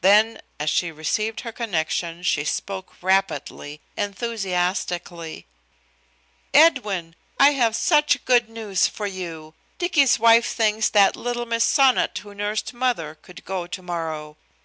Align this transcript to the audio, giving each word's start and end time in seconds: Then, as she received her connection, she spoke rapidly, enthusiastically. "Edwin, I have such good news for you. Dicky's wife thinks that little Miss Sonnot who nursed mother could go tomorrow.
Then, 0.00 0.40
as 0.58 0.68
she 0.68 0.90
received 0.90 1.42
her 1.42 1.52
connection, 1.52 2.24
she 2.24 2.42
spoke 2.42 3.00
rapidly, 3.00 3.80
enthusiastically. 3.96 5.46
"Edwin, 6.52 7.14
I 7.38 7.52
have 7.52 7.76
such 7.76 8.24
good 8.24 8.48
news 8.48 8.88
for 8.88 9.06
you. 9.06 9.54
Dicky's 9.78 10.18
wife 10.18 10.46
thinks 10.52 10.88
that 10.88 11.14
little 11.14 11.46
Miss 11.46 11.62
Sonnot 11.64 12.18
who 12.18 12.34
nursed 12.34 12.74
mother 12.74 13.14
could 13.22 13.44
go 13.44 13.68
tomorrow. 13.68 14.36